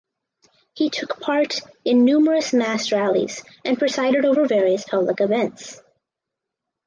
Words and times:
He 0.73 0.89
took 0.89 1.19
part 1.19 1.61
in 1.85 2.05
numerous 2.05 2.53
mass 2.53 2.91
rallies 2.91 3.43
and 3.63 3.77
presided 3.77 4.25
over 4.25 4.47
various 4.47 4.83
public 4.83 5.21
events. 5.21 5.79